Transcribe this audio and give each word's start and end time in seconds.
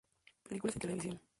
Películas 0.49 0.77
y 0.77 0.79
televisión 0.79 1.21